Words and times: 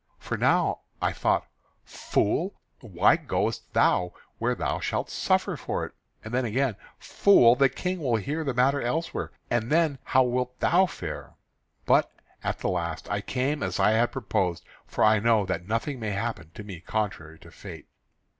For 0.17 0.35
now 0.35 0.79
I 0.99 1.13
thought, 1.13 1.45
'Fool, 1.85 2.55
why 2.79 3.17
goest 3.17 3.71
thou 3.75 4.13
where 4.39 4.55
thou 4.55 4.79
shalt 4.79 5.11
suffer 5.11 5.55
for 5.55 5.85
it'; 5.85 5.91
and 6.23 6.33
then, 6.33 6.43
again, 6.43 6.75
'Fool, 6.97 7.55
the 7.55 7.69
King 7.69 7.99
will 7.99 8.15
hear 8.15 8.43
the 8.43 8.55
matter 8.55 8.81
elsewhere, 8.81 9.29
and 9.51 9.71
then 9.71 9.99
how 10.03 10.23
wilt 10.23 10.59
thou 10.59 10.87
fare?' 10.87 11.35
But 11.85 12.11
at 12.43 12.57
the 12.57 12.69
last 12.69 13.11
I 13.11 13.21
came 13.21 13.61
as 13.61 13.79
I 13.79 13.91
had 13.91 14.11
purposed, 14.11 14.65
for 14.87 15.03
I 15.03 15.19
know 15.19 15.45
that 15.45 15.67
nothing 15.67 15.99
may 15.99 16.13
happen 16.13 16.49
to 16.55 16.63
me 16.63 16.79
contrary 16.79 17.37
to 17.37 17.51
fate." 17.51 17.87